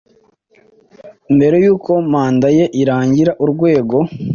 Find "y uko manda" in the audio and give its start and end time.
1.63-2.47